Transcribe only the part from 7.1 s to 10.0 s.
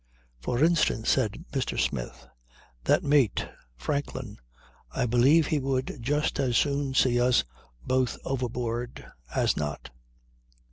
us both overboard as not."